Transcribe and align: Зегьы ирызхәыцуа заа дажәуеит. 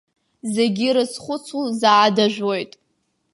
Зегьы 0.53 0.85
ирызхәыцуа 0.89 1.65
заа 1.79 2.07
дажәуеит. 2.15 2.71